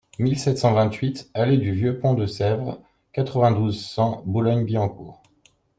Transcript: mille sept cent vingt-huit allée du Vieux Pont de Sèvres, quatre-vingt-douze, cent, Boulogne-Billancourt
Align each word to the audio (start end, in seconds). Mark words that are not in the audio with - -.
mille 0.17 0.39
sept 0.39 0.57
cent 0.57 0.73
vingt-huit 0.73 1.29
allée 1.35 1.59
du 1.59 1.73
Vieux 1.73 1.99
Pont 1.99 2.15
de 2.15 2.25
Sèvres, 2.25 2.81
quatre-vingt-douze, 3.13 3.85
cent, 3.85 4.23
Boulogne-Billancourt 4.25 5.21